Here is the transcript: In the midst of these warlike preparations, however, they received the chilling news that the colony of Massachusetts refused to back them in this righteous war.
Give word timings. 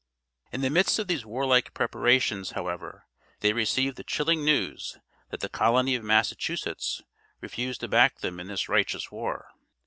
In 0.51 0.61
the 0.61 0.71
midst 0.71 0.97
of 0.97 1.05
these 1.07 1.27
warlike 1.27 1.75
preparations, 1.75 2.53
however, 2.53 3.05
they 3.41 3.53
received 3.53 3.97
the 3.97 4.03
chilling 4.03 4.43
news 4.43 4.97
that 5.29 5.41
the 5.41 5.47
colony 5.47 5.93
of 5.93 6.03
Massachusetts 6.03 7.03
refused 7.39 7.81
to 7.81 7.87
back 7.87 8.21
them 8.21 8.39
in 8.39 8.47
this 8.47 8.67
righteous 8.67 9.11
war. 9.11 9.49